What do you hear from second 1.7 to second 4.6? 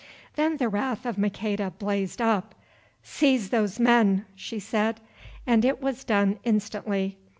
blazed up. "Seize those men!" she